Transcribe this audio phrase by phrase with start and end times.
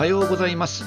[0.00, 0.86] はようございます。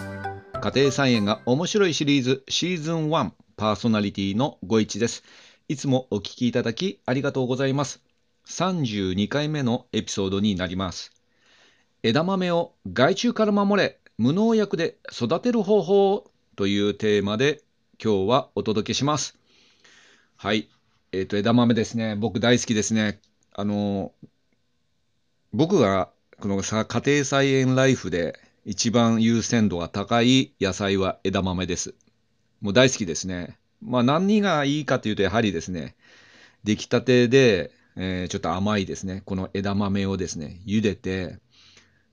[0.59, 5.23] 家庭菜園が面白いシリーズシーズン1パーソナリティのご一です。
[5.67, 8.01] いつもお聞きいただきありがとうございます。
[8.47, 11.11] 32回目のエピソードになります。
[12.01, 17.61] 枝豆を害虫から守れ無農薬で育てる方法というテーマで
[18.03, 19.37] 今日はお届けします。
[20.37, 20.69] はい。
[21.11, 22.15] えっ、ー、と枝豆ですね。
[22.15, 23.19] 僕大好きですね。
[23.51, 24.11] あの
[25.53, 26.09] 僕が
[26.39, 31.95] このさ家庭菜園ライフで一番優先度が高い野菜は枝豆です。
[32.61, 33.57] もう大好きですね。
[33.81, 35.95] まあ何がいいかというとやはりですね、
[36.63, 41.39] 出来たてで、えー、ちょっと甘いですね、この枝豆をですね、茹でて、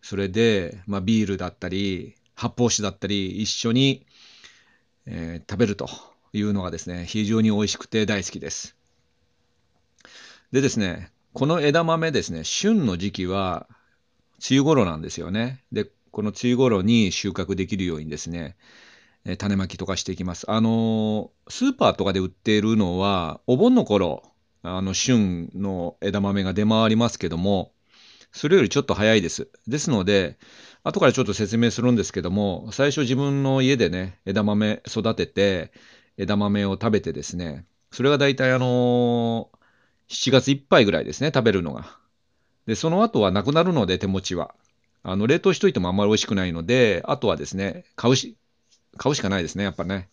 [0.02, 4.06] それで、まあ、ビールだったり、発泡酒だったり、一緒に、
[5.06, 5.88] えー、食べると
[6.32, 8.76] いうのがですね、非常に美味しくて大好きです。
[10.52, 13.68] でですね、この枝豆ですね、旬の時期は
[14.50, 15.62] 梅雨頃なんですよね。
[15.70, 18.56] で、この梅雨頃に収穫できるようにですね、
[19.24, 20.50] え種まきとかしていきます。
[20.50, 24.22] あのスーパーとかで売っているのは、お盆の頃、
[24.62, 27.72] あの旬の枝豆が出回りますけども、
[28.32, 29.48] それよりちょっと早いです。
[29.66, 30.38] ですので、
[30.82, 35.72] 後からちょっと説明するんですけども、最初自分の家でね、枝豆育てて、
[36.16, 41.98] 枝豆を食べてですね、それが大体あのー、7月いっぱいぐらいですね、食べるのが。
[42.66, 44.54] で、その後はなくなるので、手持ちは。
[45.02, 48.36] あの、冷凍しといてもあんまり美味しくないので、あとはですね、買うし、
[48.96, 50.08] 買うしかないですね、やっぱね。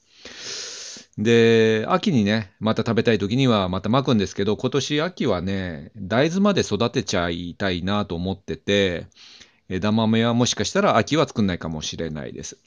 [1.17, 9.07] で、秋にね、また食べたい時にはまた巻くんですけど、今年秋はね、大豆まで育てちゃいたいなと思ってて、
[9.67, 12.57] 枝豆はもしかしたら秋は作んないかもしれないです。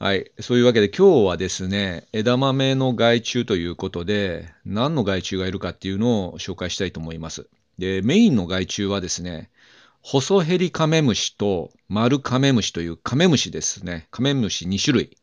[0.00, 0.32] はい。
[0.40, 7.48] そういうわけで今日はですね、枝豆の害虫ということで、何の害虫がいるかっていうのを紹介したいと思います。
[7.80, 9.50] で、メインの害虫はですね、
[10.02, 14.06] ホソヘリカメムシとマルカメムシというカメムシですね。
[14.10, 15.16] カメムシ2種類。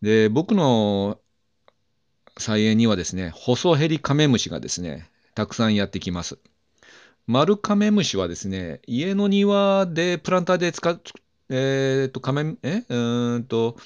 [0.00, 1.18] で、僕の
[2.38, 6.38] 菜園にはですね、ホソヘリカメムシがですね、たくさんやってきます。
[7.26, 11.00] マルカメムシはですね、家の庭でプランターで使っ
[11.50, 12.84] えっ、と、仮面、え？
[12.88, 13.76] うんと、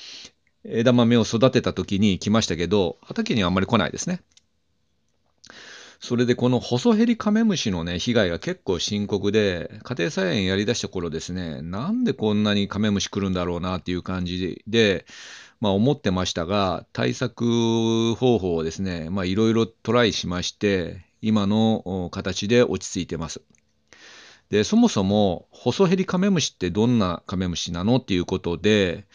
[0.65, 4.21] 枝豆を育てた時に来ましたけど、畑にはあんまり来ないですね。
[6.05, 15.07] それでこのホソヘリカメムシのね、被害が結構深刻で、家庭菜園やりだした頃ですね、なんでこんなにカメムシ来るんだろうなっていう感じで、
[15.63, 23.41] まあ思ってましたが、対策方法をですね、まあいろいろトライしまして、今の形で落ち着いてます。
[24.51, 29.07] で、そもそも、ホソヘリカメムシってどんなカメムシなのっていうことで、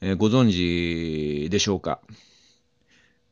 [0.00, 2.00] えー、ご存知でしょうか？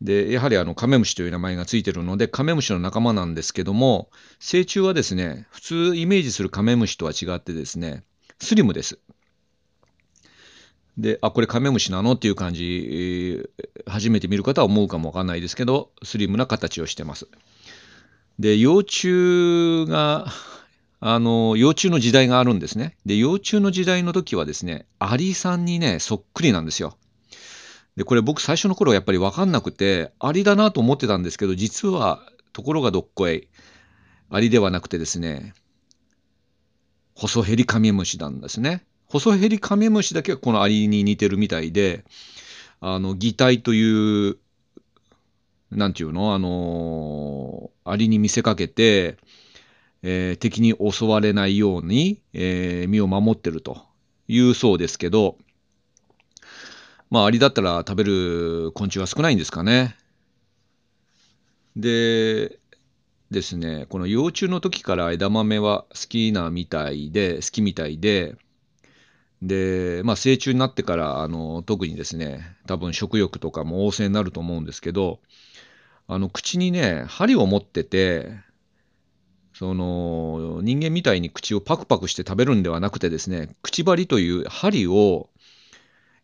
[0.00, 8.04] で、やはりあのカメムシという名前がついてるので、カメムシの仲間なんですけども、成虫はですね、普通イメージするカメムシとは違ってですね、
[8.38, 8.98] スリムです。
[10.96, 13.48] で、あ、これカメムシなのっていう感じ、
[13.86, 17.28] 初めて見る方は思うかもわかんないですけど、スリムな形をしてます。
[18.38, 20.26] で、幼虫が
[21.00, 22.96] あの、幼虫の時代があるんですね。
[23.06, 26.96] で、幼虫の時代の時はですね、アリさんにね、そっくりなんですよ。
[27.98, 32.22] で、これ僕最初の頃はやっぱりわかんなくて、アリだなと思ってたんですけど、実は、
[32.52, 33.48] ところがどっこい、
[34.30, 35.52] アリではなくてですね、
[37.16, 38.84] ホソヘリカメムシなんですね。
[39.08, 42.04] ホソヘリカメムシだけはこのアリに似てるみたいで、
[42.80, 44.36] あの、擬態という、
[45.72, 49.16] なんていうのあの、アリに見せかけて、
[50.04, 53.82] えー、敵に襲われないように、えー、身を守ってると
[54.28, 55.36] いうそうですけど、
[57.10, 59.96] まあ、アリだったら食べる昆虫は少ないんですかね。
[61.76, 62.58] で、
[63.30, 68.36] ですね、この幼虫の時から枝豆は好きなみたいで、好きみたいで、
[69.42, 75.20] で、まあ、成虫になってから、あの、特にですね、多分食欲とかも旺盛になると思うんですけど、
[76.08, 78.32] あの、口にね、針を持ってて、
[79.54, 85.28] その人間みたいに口をパクパクして食べるんではなくてですね、口張りという針を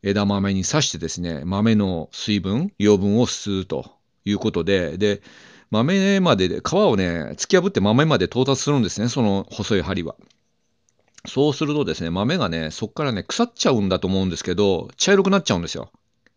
[0.04, 3.90] 枝豆に刺してですね、豆の水分、養分を吸うと
[4.26, 5.22] いうことで、で、
[5.70, 10.14] 豆まで、皮をね、突き破って豆まで到達するんですね、その細い針は。
[11.26, 15.90] そうするとですね、豆がね、そこからね、腐っちゃうんだと思うんですけど、茶色くなっちゃうんですよ。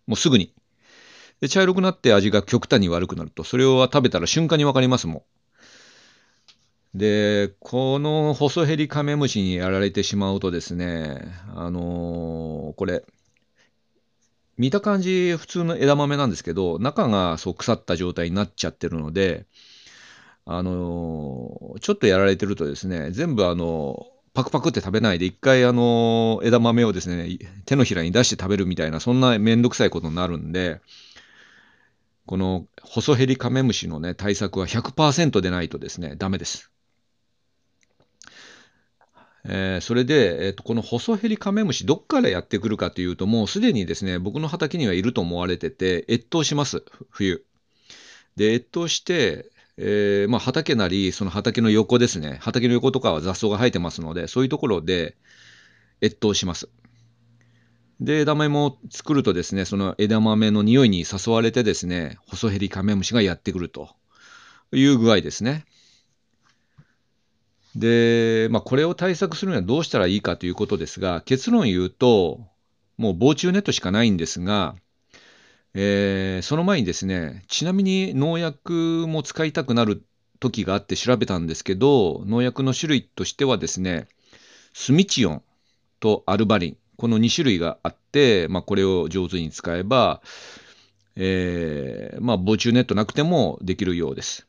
[0.07, 0.53] もうすぐに。
[1.41, 5.25] で、茶色くなって味が極端に悪くなると、それを食べたら瞬間にわかりますも
[6.95, 6.97] ん。
[6.97, 11.19] で、このホソヘリカメムシにやられてしまうとですね、
[11.53, 13.03] あのー、これ、
[14.57, 19.45] 見た感じ普通の枝豆なんですけど、中がそう腐った状態になっちゃってるので、
[20.45, 30.79] あのー、ちょっとやられてるとですね、全部あの、パクパクって食べないで、一回あの枝豆をですね、手のひらに出して食べるみたいな、そんなめんどくさいことになるんで、
[32.25, 36.71] この細ヘリカメムシのね、対策は100%でないとですね、ダメです。
[39.49, 47.45] えー、それで、えーと、この細ヘリカメムシ、どっからやってくるかというと、もうすでにですね、僕の畑にはいると思われてて、越冬します、冬。
[48.35, 55.15] で、越冬して、えー、まあ、畑なり、その畑の横ですね、畑の横とかは雑草が生えてますので、そういうところで
[56.03, 56.67] 越冬します。
[58.01, 63.95] で、枝豆も作るとですね、その枝豆の匂いに誘われてですね、細ヘリカメムシがやってくると
[64.73, 65.65] いう具合ですね。
[67.77, 72.41] で、まあ、これを対策するにはどうしたらいいかということですが、結論言うと、
[72.97, 74.75] もう防虫ネットしかないんですが、
[75.75, 80.03] えー、その前にですね、ちなみに農薬も使いたくなる
[80.39, 84.07] 時があって調べたんですけど、農薬の種類としてはですね、
[84.73, 85.43] スミチオン
[85.99, 90.21] とアルバリン、この2種類があって、まあ、これを上手に使えば、
[91.15, 94.46] えー、まあ、防虫ネットなくてもできるようです。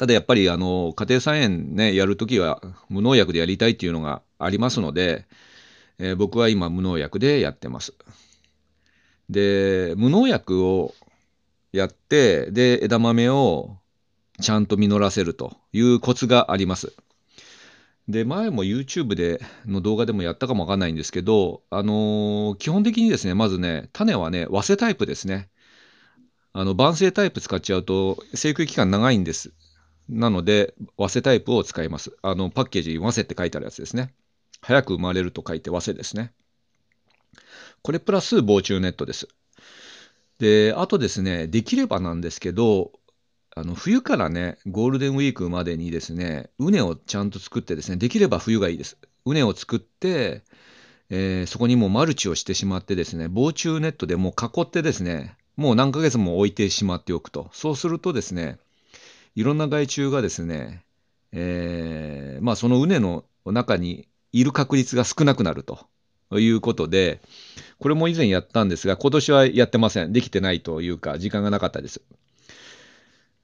[0.00, 5.26] ただやっぱりあの家庭菜園ね、やるときは無農薬でやりたいっていうのがありますので、
[5.98, 7.92] えー、僕は今無農薬でやってます。
[9.28, 10.94] で、無農薬を
[11.74, 13.76] やって、で、枝豆を
[14.40, 16.94] ちゃんと実らせるというコツがあります。
[18.08, 25.50] で、前も YouTube での動画でもやったかもわかんないんですけど、あのー、基本的にですね、まずね、種はね、和製タイプですね。
[26.54, 29.52] あの、晩成タイプ使っちゃうと、生育期間長いんです。
[30.10, 32.16] なので、和製タイプを使います。
[32.20, 34.12] あの、パッケージに和製って書いてあるやつですね。
[34.60, 36.32] 早く生まれると書いて和製ですね。
[37.82, 39.28] これプラス防虫ネットです。
[40.38, 42.92] で、あとですね、できればなんですけど、
[43.54, 48.98] あの冬からね、ゴールデンウィークまでにですね、畝をちゃんと作ってですね、できれば冬がいいです。
[49.24, 50.42] 畝を作って、
[51.08, 57.50] えー、そこにもうマルチをしてしまってですね、防虫ネットでもう囲ってですね、もう何ヶ月も置いてしまっておくと。
[57.52, 58.58] そうするとですね、
[59.34, 60.84] いろんな害虫がですね、
[61.32, 65.86] えー、まあその畝の中にいる確率が少なくなると
[66.38, 67.20] いうことで、
[67.78, 70.12] これも以前やったんですが、今年はやってません。
[70.12, 72.02] できてないというか、時間がなかったです。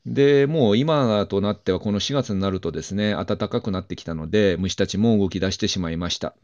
[0.06, 6.35] で、もう今となってはこの4月になるとですね、暖かくなってきたので、虫たちも動き出してしまいました。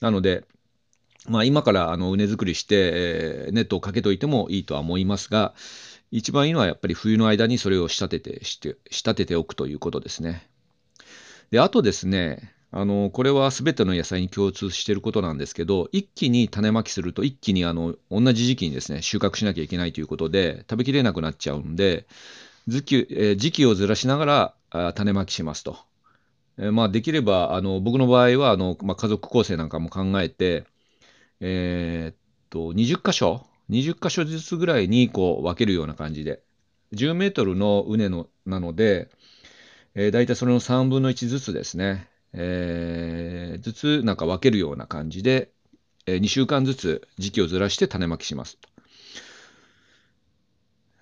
[0.00, 0.44] なので、
[1.28, 5.54] まあ今からあの畝作りして、えー、ネットをかけといてもいいとは思いますが、
[6.10, 10.48] 一番いいのはやっぱり冬の間にそれを仕立ててして仕立てておくということですね。
[11.50, 22.06] であとですねあのこれは全ての野菜に共通していることなんですけど一気に種まきすると一気にあの同じ時期にですね収穫しなきゃいけないということで食べきれなくなっちゃうんで
[22.66, 25.78] 時期,、えー、時期をずらしながらあ種まきしますと。
[26.58, 30.64] えー、まあ、できればあの僕の場合はあの、まあ、家族構成なんかも考えて、
[31.40, 32.16] えー、っ
[32.50, 36.42] と20箇所20箇所ずつぐらいにこう分けるような感じで、
[36.92, 39.10] 10メートルの畝のなので、
[39.94, 45.50] えー、大体それの3分の1ずつですね、えー、ずつなんか分けるような感じで、
[46.06, 48.68] えー、2週間ずつ時期をずらして種まきしますと。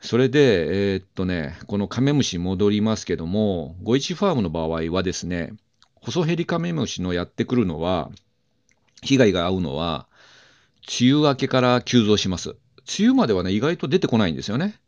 [0.00, 5.54] それで、えー、っとね、このカメムシ戻りますけども、ゴイチファームの場合はですね、
[5.96, 8.10] 細ヘリカメムシのやってくるのは、
[9.02, 10.06] 被害が合うのは、
[10.86, 12.50] 梅雨明けから急増します。
[12.98, 14.78] 梅雨まではね、意外と出てこないんですよね。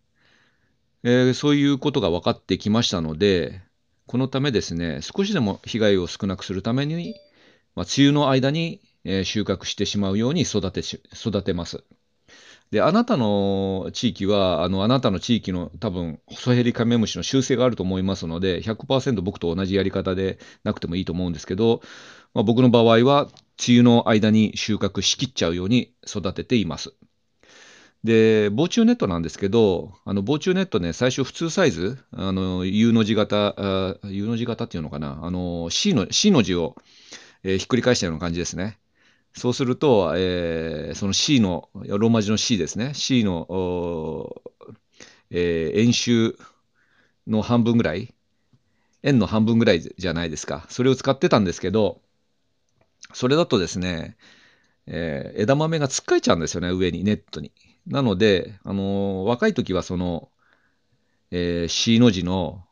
[1.02, 3.62] えー、そういうことが分かってきましたので、
[4.06, 7.14] このためですね、少しでも被害を少なくするために、
[7.74, 11.84] まあ、梅雨の間に、え、収穫してしまうように育てし育てます。
[12.70, 21.80] で、あなたの地域は、あの、あなたの地域の多分、細ヘリカメムシの習性があると思いますので、100%僕と同じやり方でなくてもいいと思うんですけど、
[22.34, 26.92] まあ、僕の場合は、梅雨の間に収穫しきっちゃうように育てています。
[28.04, 36.76] で、防虫ネットなんですけど、あの防虫ネットね、最初普通サイズ、あの U の字型、U の字型っていうのかな、あの C の C の字を、
[37.42, 38.78] えー、ひっくり返したような感じですね。
[39.34, 44.34] そうすると、えー、その C の、ローマ字の C ですね、C の、
[45.30, 46.38] えー、円周
[47.26, 48.14] の半分ぐらい、
[49.02, 50.66] 円の半分ぐらいじゃないですか。
[50.70, 52.00] それを使ってたんですけど、
[53.12, 54.16] それだとですね、
[54.86, 57.52] えー、枝豆がつっかえちゃうんですよね、上に、ネットに。
[57.86, 60.28] なので、あのー、若い時はその、
[61.30, 62.64] えー、C の字の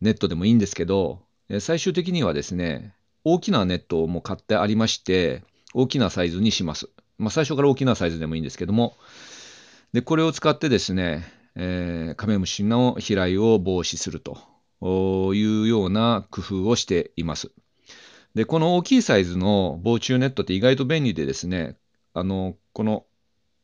[0.00, 5.42] ネットでもいいんですけど、え最終的にはですね、大きなネットをもう買ってありまして、
[5.74, 6.88] 大きなサイズにします。
[7.18, 8.96] まあ、最初から大きなサイズでもいいんですけども、
[9.92, 17.50] で、これを使ってですね、えー、カメムシの飛来を防止するというような工夫をしています。
[18.36, 21.78] で、この大きいサイズの防虫ネットって意外と便利でですね、
[22.12, 23.06] あの、この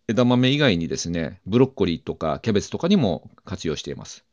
[0.09, 4.25] 枝豆以外にですね、ブロッコリーとかキャベツとかにも活用しています。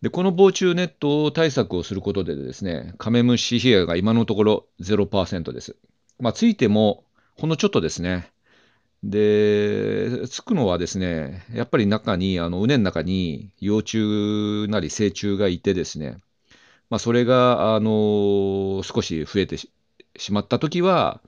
[0.00, 5.74] で、この防虫ネット対策をすることでですね、カメムシ被害が今のところ0%です。
[6.20, 7.02] まあ、ついても
[7.34, 8.30] ほんのちょっとですね。
[9.02, 16.18] で、つくのはですね、やっぱり中に、あの、畝の中に幼虫なり成虫がいてですね、
[16.90, 19.68] まあ、それが、あの、少し増えてし
[20.32, 21.20] まったときは、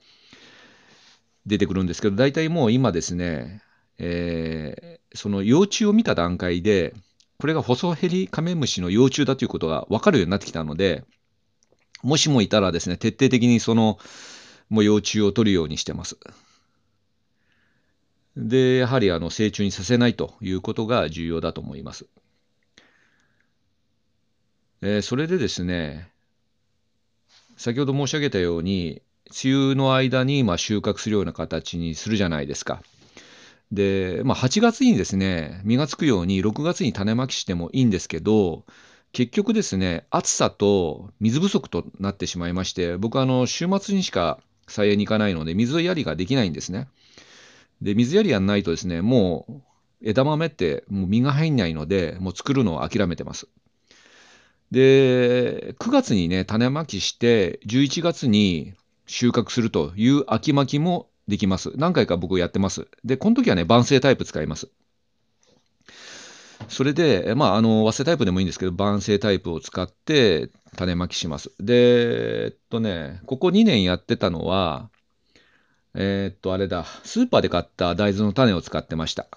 [1.45, 3.61] 出てくるんですけど、大体もう今ですね、
[3.97, 6.93] えー、その幼虫を見た段階で、
[7.37, 11.03] これが細ヘリカメムシの幼虫だということが分かるようになってきたので、
[12.03, 13.97] もしもいたらですね、徹底的にその、
[14.69, 16.17] もう幼虫を取るようにしてます。
[18.37, 22.05] で、やはりあの成虫にさせないということが重要だと思います。
[24.81, 26.09] えー、それでですね、
[27.57, 29.01] 先ほど申し上げたように、
[29.43, 32.81] 梅雨の間にま収穫するような形にするじゃないですか。
[33.71, 38.65] で、まあ、8月にですね、実がつくように6月に種まきしてもいいんですけど、
[39.11, 46.87] 結局ですね、暑さと水不足となってしまいまして、僕はあの週末にしか菜園に行かないので、水やりができないんですね。
[47.81, 49.53] で、水やりやんないとですね、もう
[50.01, 53.47] 枝豆ってもう実が入んないので、もう作るのを諦めてます。
[54.71, 58.73] で、9月にね、種まきして、11月に
[59.07, 61.71] 収穫するという秋巻きもできます。
[61.75, 62.87] 何回か僕やってます。
[63.03, 64.69] で、この時はね、晩成タイプ使います。
[66.67, 71.51] それで、まあ、あの、和製タイプでもいいんですけど、晩成タイプを使って種まきします。
[71.59, 74.89] で、えっとね、ここ2年やってたのは、
[75.95, 79.27] えー、っと、あれだ、スーパーで買った大豆の種を使ってました。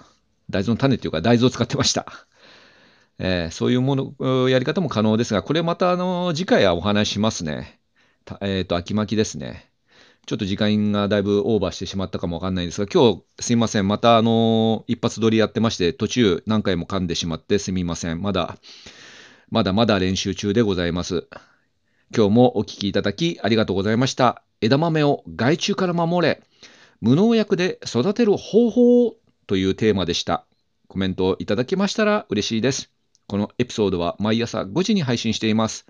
[0.51, 2.27] 大豆の種っていうか、大豆を使ってました。
[3.25, 7.79] えー、そういうもの、やり方も可能ですが、これまた、あの、次回はお話ししますね。
[8.41, 9.71] えー、っと、秋巻きですね。
[10.27, 13.87] ちょっと時間がだいぶオーバーしてしまったかもわかんないんですが、今日すいません。
[13.87, 18.23] またあの一発撮りやってまして、途中何回も噛んでしまってすみません。
[18.23, 18.57] まだ、
[19.51, 21.27] まだまだ練習中でございます。
[22.17, 24.43] 今日もお聴きいただきありがとうございました。
[24.61, 26.41] 枝豆を害虫から守れ、
[27.01, 29.17] 無農薬で育てる方法
[29.49, 30.45] というテーマでした。
[30.87, 33.02] コメントをいただけましたら嬉しいです。
[33.33, 35.87] このエピソードは毎朝5時に配信しています。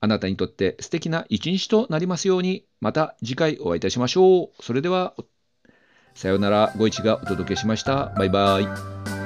[0.00, 4.62] あなたにとって素敵な一日となりますように、また次回お会いいたしましょう。
[4.62, 5.14] それでは、
[6.14, 8.14] さようなら、ご一がお届けしました。
[8.16, 8.60] バイバ
[9.14, 9.17] イ。